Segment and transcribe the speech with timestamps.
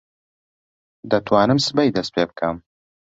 [1.11, 2.57] دەتوانم سبەی دەست پێ بکەم.